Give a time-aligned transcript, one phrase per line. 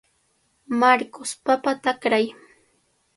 [0.81, 2.25] Marcos, papata akray.